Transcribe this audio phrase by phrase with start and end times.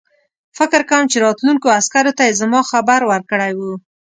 [0.57, 3.73] فکر کوم چې راتلونکو عسکرو ته یې زما خبر ورکړی وو.